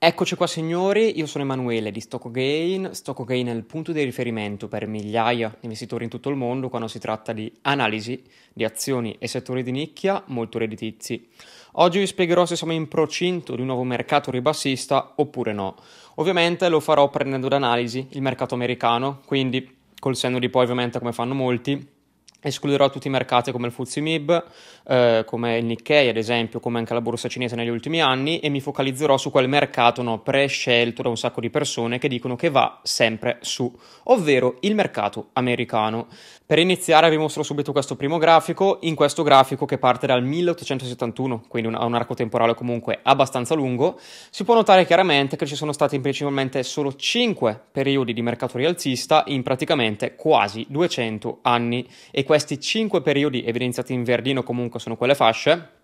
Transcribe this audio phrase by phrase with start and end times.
[0.00, 2.90] Eccoci qua signori, io sono Emanuele di StockGain.
[2.92, 6.86] StockGain è il punto di riferimento per migliaia di investitori in tutto il mondo quando
[6.86, 8.22] si tratta di analisi
[8.52, 11.28] di azioni e settori di nicchia molto redditizi.
[11.72, 15.74] Oggi vi spiegherò se siamo in procinto di un nuovo mercato ribassista oppure no.
[16.14, 21.12] Ovviamente lo farò prendendo d'analisi il mercato americano, quindi col senno di poi ovviamente come
[21.12, 21.96] fanno molti
[22.40, 24.44] Escluderò tutti i mercati come il FTSE MIB,
[24.86, 28.48] eh, come il Nikkei ad esempio, come anche la borsa cinese negli ultimi anni e
[28.48, 32.48] mi focalizzerò su quel mercato no, prescelto da un sacco di persone che dicono che
[32.48, 36.06] va sempre su, ovvero il mercato americano.
[36.48, 41.44] Per iniziare vi mostro subito questo primo grafico, in questo grafico che parte dal 1871,
[41.46, 45.72] quindi un, un arco temporale comunque abbastanza lungo, si può notare chiaramente che ci sono
[45.72, 51.86] stati principalmente solo 5 periodi di mercato rialzista in praticamente quasi 200 anni.
[52.10, 55.77] E questi 5 periodi evidenziati in verdino comunque sono quelle fasce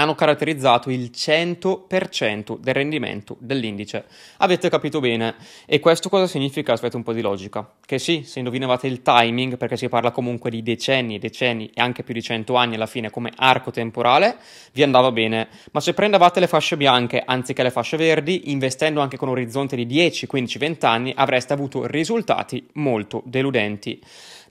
[0.00, 4.04] hanno caratterizzato il 100% del rendimento dell'indice.
[4.38, 5.36] Avete capito bene.
[5.66, 6.72] E questo cosa significa?
[6.72, 7.70] Aspetta un po' di logica.
[7.84, 11.80] Che sì, se indovinavate il timing, perché si parla comunque di decenni e decenni e
[11.80, 14.36] anche più di 100 anni alla fine come arco temporale,
[14.72, 15.48] vi andava bene.
[15.72, 19.76] Ma se prendevate le fasce bianche anziché le fasce verdi, investendo anche con un orizzonte
[19.76, 24.00] di 10, 15, 20 anni, avreste avuto risultati molto deludenti.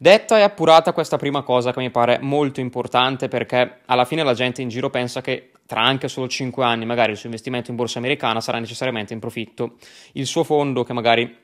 [0.01, 4.33] Detta e appurata questa prima cosa che mi pare molto importante perché alla fine la
[4.33, 7.75] gente in giro pensa che tra anche solo 5 anni magari il suo investimento in
[7.75, 9.75] borsa americana sarà necessariamente in profitto.
[10.13, 11.37] Il suo fondo che magari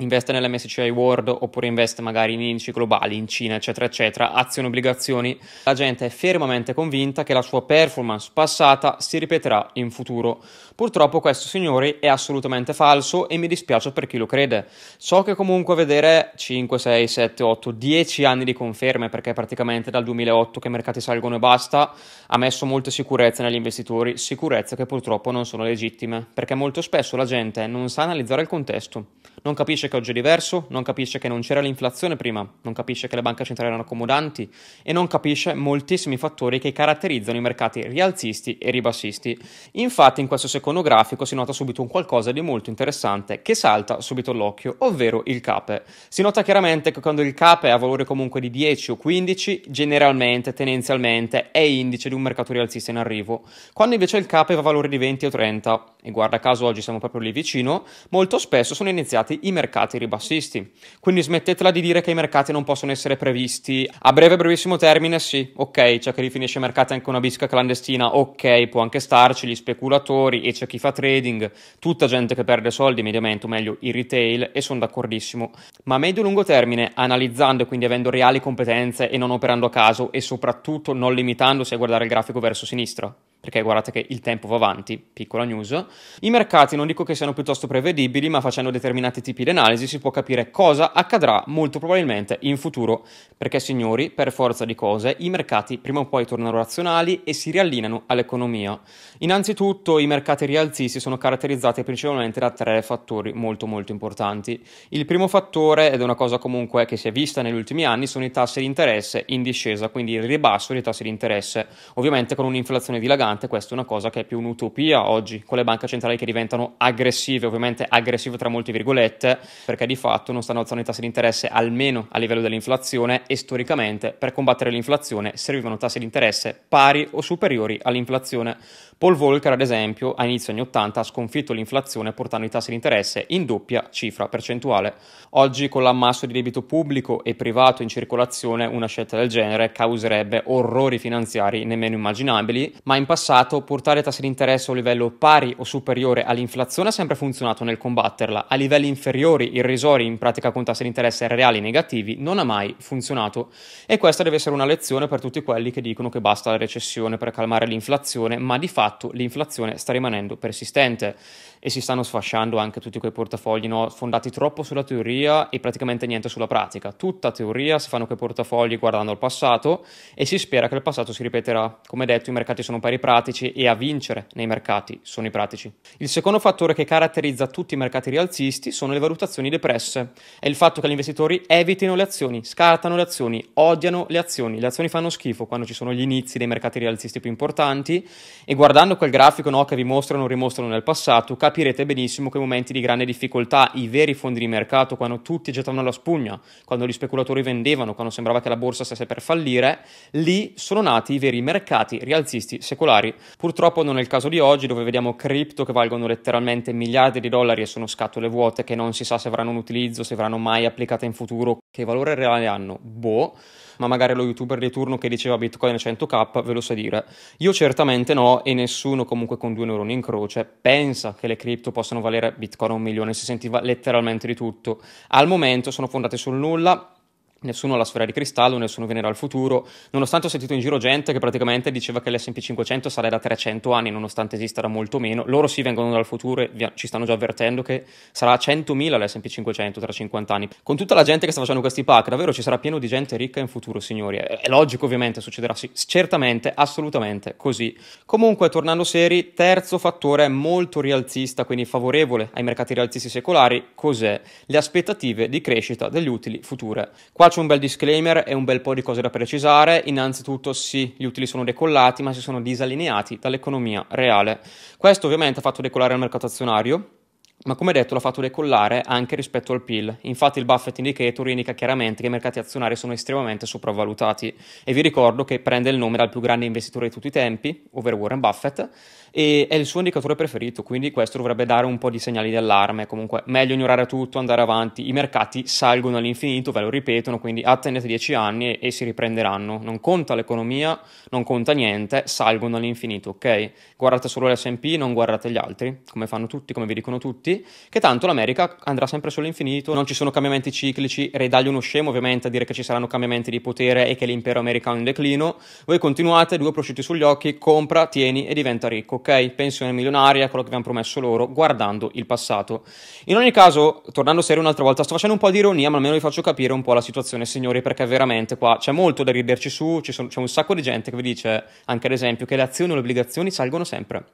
[0.00, 5.38] investe nell'MSCI World oppure investe magari in indici globali, in Cina, eccetera, eccetera, azioni, obbligazioni,
[5.64, 10.42] la gente è fermamente convinta che la sua performance passata si ripeterà in futuro.
[10.74, 14.66] Purtroppo questo, signori, è assolutamente falso e mi dispiace per chi lo crede.
[14.96, 20.04] So che comunque vedere 5, 6, 7, 8, 10 anni di conferme, perché praticamente dal
[20.04, 21.92] 2008 che i mercati salgono e basta,
[22.26, 27.14] ha messo molte sicurezze negli investitori, sicurezze che purtroppo non sono legittime, perché molto spesso
[27.16, 29.04] la gente non sa analizzare il contesto,
[29.42, 33.08] non capisce che oggi è diverso, non capisce che non c'era l'inflazione prima, non capisce
[33.08, 34.50] che le banche centrali erano accomodanti
[34.82, 39.38] e non capisce moltissimi fattori che caratterizzano i mercati rialzisti e ribassisti.
[39.72, 44.00] Infatti in questo secondo grafico si nota subito un qualcosa di molto interessante che salta
[44.00, 45.82] subito all'occhio, ovvero il CAPE.
[46.08, 50.52] Si nota chiaramente che quando il CAPE ha valore comunque di 10 o 15, generalmente,
[50.52, 53.42] tendenzialmente, è indice di un mercato rialzista in arrivo.
[53.72, 56.80] Quando invece il CAPE va a valore di 20 o 30, e guarda caso oggi
[56.80, 60.72] siamo proprio lì vicino, molto spesso sono iniziati i mercati mercati ribassisti.
[61.00, 63.88] Quindi smettetela di dire che i mercati non possono essere previsti.
[64.00, 68.16] A breve, brevissimo termine, sì, ok, c'è chi rifinisce i mercati anche una bisca clandestina,
[68.16, 72.70] ok, può anche starci, gli speculatori e c'è chi fa trading, tutta gente che perde
[72.70, 75.50] soldi mediamente, o meglio il retail, e sono d'accordissimo.
[75.84, 80.12] Ma a medio-lungo termine, analizzando e quindi avendo reali competenze e non operando a caso
[80.12, 84.46] e soprattutto non limitandosi a guardare il grafico verso sinistra perché guardate che il tempo
[84.46, 85.86] va avanti, piccola news.
[86.20, 89.98] I mercati non dico che siano piuttosto prevedibili, ma facendo determinati tipi di analisi si
[89.98, 93.06] può capire cosa accadrà molto probabilmente in futuro,
[93.36, 97.50] perché signori, per forza di cose, i mercati prima o poi tornano razionali e si
[97.50, 98.78] riallineano all'economia.
[99.18, 104.62] Innanzitutto i mercati rialzisti sono caratterizzati principalmente da tre fattori molto molto importanti.
[104.90, 108.06] Il primo fattore, ed è una cosa comunque che si è vista negli ultimi anni,
[108.06, 112.34] sono i tassi di interesse in discesa, quindi il ribasso dei tassi di interesse, ovviamente
[112.34, 115.64] con un'inflazione dilagante importante, questa è una cosa che è più un'utopia oggi, con le
[115.64, 120.60] banche centrali che diventano aggressive, ovviamente aggressive tra molte virgolette, perché di fatto non stanno
[120.60, 125.76] alzando i tassi di interesse almeno a livello dell'inflazione e storicamente per combattere l'inflazione servivano
[125.76, 128.56] tassi di interesse pari o superiori all'inflazione.
[129.00, 132.74] Paul Volcker, ad esempio, a inizio anni 80 ha sconfitto l'inflazione portando i tassi di
[132.74, 134.92] interesse in doppia cifra percentuale.
[135.30, 140.42] Oggi, con l'ammasso di debito pubblico e privato in circolazione, una scelta del genere causerebbe
[140.44, 145.54] orrori finanziari nemmeno immaginabili, ma in passato portare tassi di interesse a un livello pari
[145.56, 148.48] o superiore all'inflazione ha sempre funzionato nel combatterla.
[148.48, 152.74] A livelli inferiori, irrisori, in pratica con tassi di interesse reali negativi, non ha mai
[152.76, 153.48] funzionato.
[153.86, 157.16] E questa deve essere una lezione per tutti quelli che dicono che basta la recessione
[157.16, 161.16] per calmare l'inflazione, ma di fatto fatto l'inflazione sta rimanendo persistente
[161.60, 166.06] e si stanno sfasciando anche tutti quei portafogli no, fondati troppo sulla teoria e praticamente
[166.06, 166.90] niente sulla pratica.
[166.92, 171.12] Tutta teoria, si fanno quei portafogli guardando al passato e si spera che il passato
[171.12, 171.80] si ripeterà.
[171.86, 175.70] Come detto, i mercati sono pari pratici e a vincere nei mercati sono i pratici.
[175.98, 180.12] Il secondo fattore che caratterizza tutti i mercati rialzisti sono le valutazioni depresse.
[180.40, 184.58] È il fatto che gli investitori evitino le azioni, scartano le azioni, odiano le azioni.
[184.58, 188.06] Le azioni fanno schifo quando ci sono gli inizi dei mercati rialzisti più importanti
[188.46, 192.36] e guardando quel grafico no, che vi mostrano o rimostrano nel passato, capirete benissimo che
[192.38, 196.40] i momenti di grande difficoltà, i veri fondi di mercato, quando tutti gettavano la spugna,
[196.64, 199.80] quando gli speculatori vendevano, quando sembrava che la borsa stesse per fallire,
[200.12, 203.12] lì sono nati i veri mercati rialzisti secolari.
[203.36, 207.28] Purtroppo non è il caso di oggi, dove vediamo cripto che valgono letteralmente miliardi di
[207.28, 210.38] dollari e sono scatole vuote che non si sa se avranno un utilizzo, se verranno
[210.38, 212.78] mai applicate in futuro, che valore reale hanno.
[212.80, 213.34] Boh
[213.80, 217.04] ma magari lo youtuber di turno che diceva Bitcoin a 100k ve lo sa dire.
[217.38, 221.72] Io certamente no e nessuno comunque con due neuroni in croce pensa che le cripto
[221.72, 224.82] possano valere Bitcoin a un milione, si sentiva letteralmente di tutto.
[225.08, 226.94] Al momento sono fondate sul nulla
[227.42, 230.76] Nessuno ha la sfera di cristallo, nessuno viene dal futuro, nonostante ho sentito in giro
[230.76, 234.98] gente che praticamente diceva che l'S&P 500 sarà da 300 anni, nonostante esista da molto
[234.98, 235.24] meno.
[235.26, 239.80] Loro sì vengono dal futuro e ci stanno già avvertendo che sarà 100.000 l'S&P 500
[239.80, 240.48] tra 50 anni.
[240.62, 243.16] Con tutta la gente che sta facendo questi pack, davvero ci sarà pieno di gente
[243.16, 244.18] ricca in futuro, signori.
[244.18, 247.74] È, logico ovviamente, succederà sì, certamente, assolutamente così.
[248.04, 254.20] Comunque, tornando seri, terzo fattore molto rialzista, quindi favorevole ai mercati rialzisti secolari, cos'è?
[254.44, 256.90] Le aspettative di crescita degli utili future.
[257.14, 259.82] Qua faccio un bel disclaimer e un bel po' di cose da precisare.
[259.86, 264.40] Innanzitutto sì, gli utili sono decollati, ma si sono disallineati dall'economia reale.
[264.76, 266.99] Questo ovviamente ha fatto decollare il mercato azionario,
[267.44, 269.96] ma come detto l'ha fatto decollare anche rispetto al PIL.
[270.02, 274.82] Infatti il Buffett Indicator indica chiaramente che i mercati azionari sono estremamente sopravvalutati e vi
[274.82, 278.20] ricordo che prende il nome dal più grande investitore di tutti i tempi, ovvero Warren
[278.20, 278.68] Buffett,
[279.10, 282.86] e è il suo indicatore preferito, quindi questo dovrebbe dare un po' di segnali d'allarme.
[282.86, 284.88] Comunque, meglio ignorare tutto, andare avanti.
[284.88, 289.60] I mercati salgono all'infinito, ve lo ripetono, quindi attendete 10 anni e, e si riprenderanno.
[289.62, 290.78] Non conta l'economia,
[291.10, 293.50] non conta niente, salgono all'infinito, ok?
[293.76, 297.29] Guardate solo l'SP, non guardate gli altri, come fanno tutti, come vi dicono tutti,
[297.68, 302.28] che tanto l'America andrà sempre sull'infinito, non ci sono cambiamenti ciclici, redargli uno scemo ovviamente
[302.28, 305.36] a dire che ci saranno cambiamenti di potere e che l'impero americano è in declino.
[305.66, 309.30] Voi continuate, due prosciutti sugli occhi, compra, tieni e diventa ricco ok?
[309.30, 312.64] Pensione milionaria, quello che abbiamo promesso loro, guardando il passato.
[313.06, 315.94] In ogni caso, tornando serio un'altra volta, sto facendo un po' di ironia, ma almeno
[315.94, 319.50] vi faccio capire un po' la situazione, signori, perché veramente qua c'è molto da riderci
[319.50, 322.72] su, c'è un sacco di gente che vi dice, anche ad esempio, che le azioni
[322.72, 324.04] o le obbligazioni salgono sempre.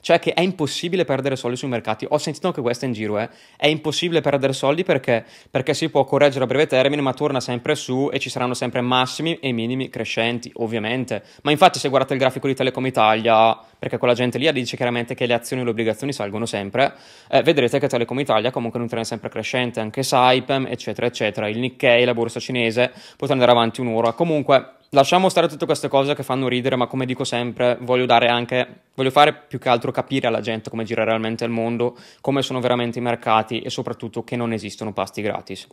[0.00, 2.06] Cioè che è impossibile perdere soldi sui mercati.
[2.08, 3.28] Ho sentito anche questo in giro, eh.
[3.56, 5.24] È impossibile perdere soldi perché?
[5.50, 8.80] Perché si può correggere a breve termine, ma torna sempre su e ci saranno sempre
[8.80, 11.22] massimi e minimi crescenti, ovviamente.
[11.42, 15.14] Ma infatti se guardate il grafico di Telecom Italia, perché quella gente lì dice chiaramente
[15.14, 16.92] che le azioni e le obbligazioni salgono sempre,
[17.30, 21.48] eh, vedrete che Telecom Italia comunque è un trend sempre crescente, anche Saipem, eccetera, eccetera.
[21.48, 24.12] Il Nikkei, la borsa cinese, potrà andare avanti un'ora.
[24.12, 28.26] Comunque Lasciamo stare tutte queste cose che fanno ridere, ma come dico sempre, voglio dare
[28.26, 28.66] anche,
[28.96, 32.58] voglio fare più che altro capire alla gente come gira realmente il mondo, come sono
[32.58, 35.68] veramente i mercati e soprattutto che non esistono pasti gratis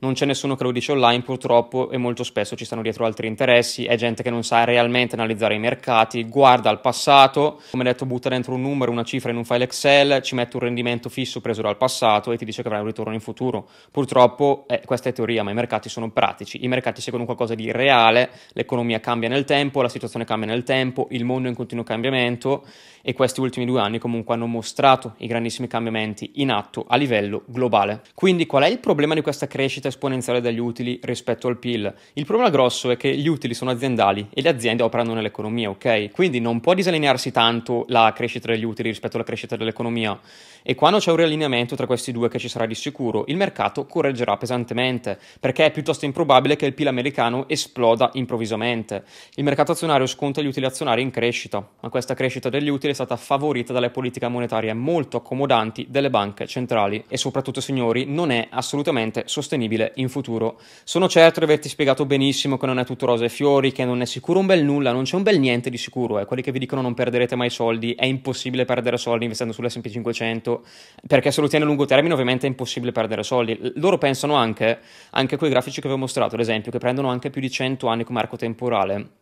[0.00, 3.26] non c'è nessuno che lo dice online purtroppo e molto spesso ci stanno dietro altri
[3.26, 8.06] interessi, è gente che non sa realmente analizzare i mercati, guarda al passato, come detto
[8.06, 11.40] butta dentro un numero, una cifra in un file Excel, ci mette un rendimento fisso
[11.40, 13.68] preso dal passato e ti dice che avrai un ritorno in futuro.
[13.90, 17.70] Purtroppo eh, questa è teoria, ma i mercati sono pratici, i mercati seguono qualcosa di
[17.70, 21.84] reale, l'economia cambia nel tempo, la situazione cambia nel tempo, il mondo è in continuo
[21.84, 22.64] cambiamento
[23.02, 27.42] e questi ultimi due anni comunque hanno mostrato i grandissimi cambiamenti in atto a livello
[27.46, 28.02] globale.
[28.14, 31.92] Quindi qual è il problema di questa crescita esponenziale degli utili rispetto al PIL?
[32.14, 36.10] Il problema grosso è che gli utili sono aziendali e le aziende operano nell'economia, ok?
[36.12, 40.18] Quindi non può disallinearsi tanto la crescita degli utili rispetto alla crescita dell'economia
[40.62, 43.84] e quando c'è un riallineamento tra questi due che ci sarà di sicuro, il mercato
[43.84, 49.04] correggerà pesantemente perché è piuttosto improbabile che il PIL americano esploda improvvisamente.
[49.34, 52.94] Il mercato azionario sconta gli utili azionari in crescita, ma questa crescita degli utili è
[52.94, 58.46] stata favorita dalle politiche monetarie molto accomodanti delle banche centrali e soprattutto, signori, non è
[58.50, 60.60] assolutamente sostenibile in futuro.
[60.84, 64.00] Sono certo di averti spiegato benissimo che non è tutto rose e fiori, che non
[64.00, 66.24] è sicuro un bel nulla, non c'è un bel niente di sicuro, eh.
[66.24, 70.64] quelli che vi dicono non perderete mai soldi, è impossibile perdere soldi investendo sull'S&P 500,
[71.06, 73.58] perché se lo tieni a lungo termine ovviamente è impossibile perdere soldi.
[73.76, 74.78] Loro pensano anche,
[75.10, 77.86] anche quei grafici che vi ho mostrato, ad esempio, che prendono anche più di 100
[77.88, 79.20] anni come arco temporale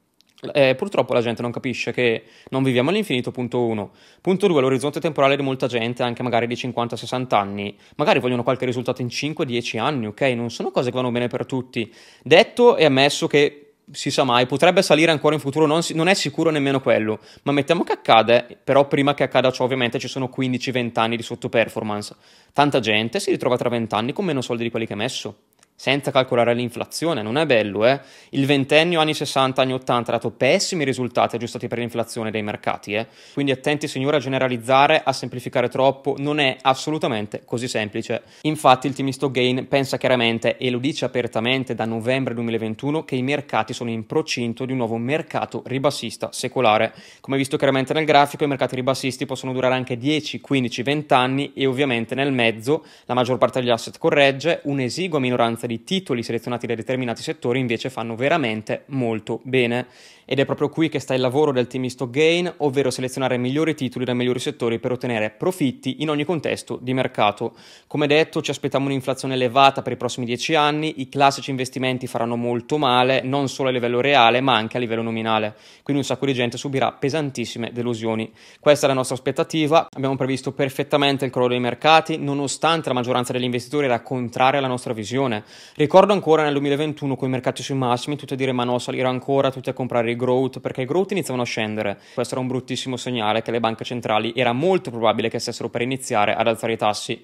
[0.53, 3.91] eh, purtroppo la gente non capisce che non viviamo all'infinito, punto 1.
[4.21, 8.65] Punto 2, l'orizzonte temporale di molta gente, anche magari di 50-60 anni, magari vogliono qualche
[8.65, 10.21] risultato in 5-10 anni, ok?
[10.35, 11.93] Non sono cose che vanno bene per tutti.
[12.23, 16.07] Detto e ammesso che si sa mai, potrebbe salire ancora in futuro, non, si, non,
[16.07, 20.09] è sicuro nemmeno quello, ma mettiamo che accade, però prima che accada ciò ovviamente ci
[20.09, 22.15] sono 15-20 anni di sottoperformance.
[22.53, 25.37] Tanta gente si ritrova tra 20 anni con meno soldi di quelli che ha messo
[25.81, 27.99] senza calcolare l'inflazione, non è bello, eh?
[28.33, 32.93] Il ventennio anni 60, anni 80 ha dato pessimi risultati aggiustati per l'inflazione dei mercati,
[32.93, 33.07] eh?
[33.33, 38.25] Quindi attenti signori a generalizzare, a semplificare troppo, non è assolutamente così semplice.
[38.43, 43.23] Infatti il Stock Gain pensa chiaramente e lo dice apertamente da novembre 2021 che i
[43.23, 46.93] mercati sono in procinto di un nuovo mercato ribassista secolare.
[47.21, 51.53] Come visto chiaramente nel grafico, i mercati ribassisti possono durare anche 10, 15, 20 anni
[51.55, 56.67] e ovviamente nel mezzo la maggior parte degli asset corregge, un'esigua minoranza di titoli selezionati
[56.67, 59.87] da determinati settori invece fanno veramente molto bene.
[60.31, 63.75] Ed è proprio qui che sta il lavoro del team Stock Gain, ovvero selezionare migliori
[63.75, 67.55] titoli da migliori settori per ottenere profitti in ogni contesto di mercato.
[67.89, 72.37] Come detto, ci aspettiamo un'inflazione elevata per i prossimi 10 anni, i classici investimenti faranno
[72.37, 75.57] molto male, non solo a livello reale, ma anche a livello nominale.
[75.83, 78.31] Quindi un sacco di gente subirà pesantissime delusioni.
[78.61, 79.89] Questa è la nostra aspettativa.
[79.91, 84.69] Abbiamo previsto perfettamente il crollo dei mercati, nonostante la maggioranza degli investitori era contraria alla
[84.69, 85.43] nostra visione.
[85.75, 89.09] Ricordo ancora nel 2021 con i mercati sui massimi, tutti a dire ma no, salirà
[89.09, 91.99] ancora, tutti a comprare i growth, perché i growth iniziavano a scendere.
[92.14, 95.83] Questo era un bruttissimo segnale che le banche centrali era molto probabile che stessero per
[95.83, 97.23] iniziare ad alzare i tassi.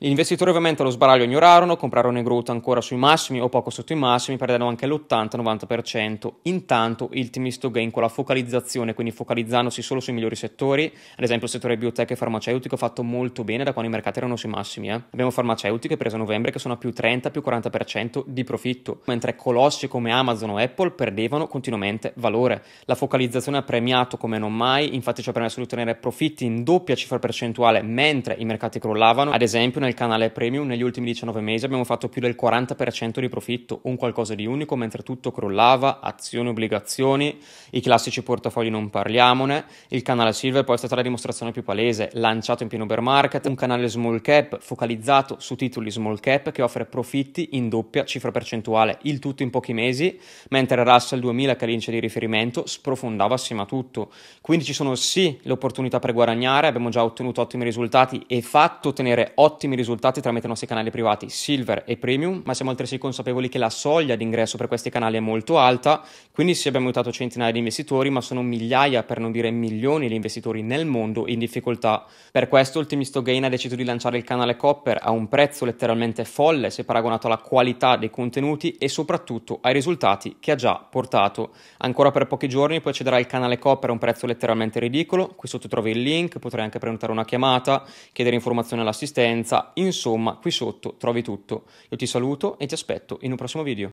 [0.00, 3.92] Gli investitori ovviamente lo sbaraglio ignorarono, comprarono i growth ancora sui massimi o poco sotto
[3.92, 6.34] i massimi, perdendo anche l'80-90%.
[6.42, 11.24] Intanto il team misto gain con la focalizzazione, quindi focalizzandosi solo sui migliori settori, ad
[11.24, 14.36] esempio il settore biotech e farmaceutico ha fatto molto bene da quando i mercati erano
[14.36, 14.88] sui massimi.
[14.88, 15.02] Eh.
[15.10, 19.34] Abbiamo farmaceutiche prese a novembre che sono a più 30, più 40% di profitto, mentre
[19.34, 22.62] colossi come Amazon o Apple perdevano continuamente valore.
[22.84, 26.62] La focalizzazione ha premiato come non mai, infatti ci ha permesso di ottenere profitti in
[26.62, 31.40] doppia cifra percentuale mentre i mercati crollavano, ad esempio nel canale premium negli ultimi 19
[31.40, 36.00] mesi abbiamo fatto più del 40% di profitto, un qualcosa di unico mentre tutto crollava,
[36.00, 37.38] azioni, obbligazioni,
[37.70, 42.10] i classici portafogli non parliamone, il canale silver poi è stata la dimostrazione più palese,
[42.14, 46.62] lanciato in pieno bear market, un canale small cap focalizzato su titoli small cap che
[46.62, 50.18] offre profitti in doppia cifra percentuale, il tutto in pochi mesi,
[50.50, 54.12] mentre Russell 2000 che è l'indice di riferimento sprofondava assieme a tutto.
[54.40, 58.90] Quindi ci sono sì le opportunità per guadagnare, abbiamo già ottenuto ottimi risultati e fatto
[58.90, 59.77] ottenere ottimi risultati
[60.20, 64.16] tramite i nostri canali privati Silver e Premium, ma siamo altresì consapevoli che la soglia
[64.16, 68.10] di ingresso per questi canali è molto alta, quindi sì abbiamo aiutato centinaia di investitori,
[68.10, 72.04] ma sono migliaia, per non dire milioni di investitori nel mondo in difficoltà.
[72.30, 76.24] Per questo team Gain ha deciso di lanciare il canale Copper a un prezzo letteralmente
[76.24, 81.50] folle se paragonato alla qualità dei contenuti e soprattutto ai risultati che ha già portato.
[81.78, 85.48] Ancora per pochi giorni poi accederà il canale Copper a un prezzo letteralmente ridicolo, qui
[85.48, 90.96] sotto trovi il link, potrai anche prenotare una chiamata, chiedere informazioni all'assistenza, insomma qui sotto
[90.98, 91.64] trovi tutto.
[91.88, 93.86] Io ti saluto e ti aspetto in un prossimo video.